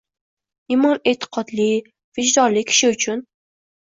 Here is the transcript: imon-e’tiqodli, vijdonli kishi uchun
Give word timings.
imon-e’tiqodli, 0.75 1.69
vijdonli 2.19 2.65
kishi 2.71 2.91
uchun 2.97 3.23